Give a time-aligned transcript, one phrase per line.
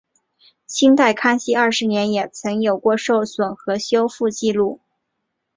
[0.65, 4.81] 清代康熙二十年也曾有过受损和修复纪录。